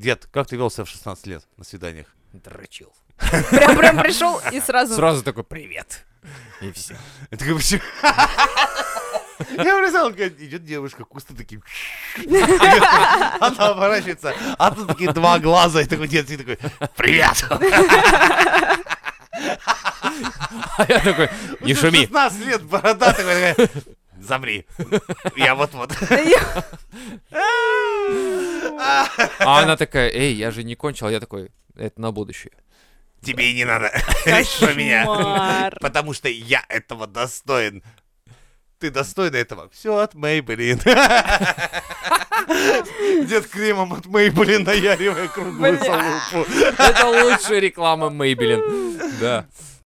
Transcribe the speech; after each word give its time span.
Дед, 0.00 0.26
как 0.32 0.46
ты 0.46 0.56
велся 0.56 0.86
в 0.86 0.88
16 0.88 1.26
лет 1.26 1.44
на 1.58 1.64
свиданиях? 1.64 2.06
Дрочил. 2.32 2.90
Прям 3.50 3.76
прям 3.76 3.98
пришел 3.98 4.40
и 4.50 4.58
сразу. 4.58 4.94
Сразу 4.94 5.22
такой 5.22 5.44
привет. 5.44 6.06
И 6.62 6.72
все. 6.72 6.96
Это 7.28 7.44
как 7.44 7.58
всё- 7.58 7.80
Я 9.58 9.78
представил, 9.78 10.10
идет 10.10 10.64
девушка, 10.64 11.04
кусты 11.04 11.34
такие... 11.34 11.60
Она 13.40 13.68
оборачивается, 13.68 14.34
а 14.58 14.70
тут 14.70 14.88
такие 14.88 15.12
два 15.12 15.38
глаза, 15.38 15.82
и 15.82 15.84
такой 15.84 16.08
дед 16.08 16.26
такой, 16.28 16.58
привет! 16.96 17.44
А 20.78 20.86
я 20.88 20.98
такой, 21.00 21.28
не 21.60 21.74
шуми. 21.74 22.06
16 22.06 22.46
лет, 22.46 22.62
борода 22.62 23.12
такой, 23.12 23.54
такой, 23.54 23.70
замри. 24.20 24.66
Я 25.36 25.54
вот-вот. 25.54 25.92
А 29.38 29.62
она 29.62 29.76
такая, 29.76 30.10
эй, 30.10 30.34
я 30.34 30.50
же 30.50 30.62
не 30.64 30.74
кончил. 30.74 31.08
Я 31.08 31.20
такой, 31.20 31.50
это 31.76 32.00
на 32.00 32.12
будущее. 32.12 32.52
Тебе 33.22 33.50
и 33.50 33.54
не 33.54 33.64
надо 33.64 33.90
про 34.60 34.74
меня. 34.74 35.70
Потому 35.80 36.14
что 36.14 36.28
я 36.28 36.64
этого 36.68 37.06
достоин. 37.06 37.82
Ты 38.78 38.90
достойна 38.90 39.36
этого. 39.36 39.68
Все 39.70 39.96
от 39.98 40.14
Мейбелин. 40.14 40.78
Дед 43.26 43.46
кремом 43.46 43.92
от 43.92 44.06
Мейбелин 44.06 44.64
наяривая 44.64 45.28
круглую 45.28 45.78
залупу. 45.78 46.50
Это 46.78 47.06
лучшая 47.06 47.58
реклама 47.60 48.06
Maybelline. 48.06 49.18
Да. 49.20 49.46